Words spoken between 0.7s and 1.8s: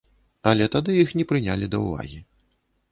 тады іх не прынялі